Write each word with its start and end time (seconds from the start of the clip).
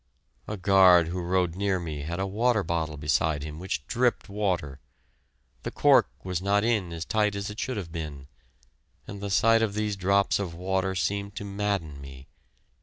A 0.47 0.57
guard 0.57 1.09
who 1.09 1.21
rode 1.21 1.53
near 1.55 1.79
me 1.79 2.01
had 2.01 2.19
a 2.19 2.25
water 2.25 2.63
bottle 2.63 2.97
beside 2.97 3.43
him 3.43 3.59
which 3.59 3.85
dripped 3.85 4.29
water. 4.29 4.79
The 5.61 5.69
cork 5.69 6.09
was 6.23 6.41
not 6.41 6.63
in 6.63 6.99
tight 7.01 7.35
as 7.35 7.51
it 7.51 7.59
should 7.59 7.77
have 7.77 7.91
been, 7.91 8.27
and 9.05 9.21
the 9.21 9.29
sight 9.29 9.61
of 9.61 9.75
these 9.75 9.95
drops 9.95 10.39
of 10.39 10.55
water 10.55 10.95
seemed 10.95 11.35
to 11.35 11.45
madden 11.45 12.01
me. 12.01 12.25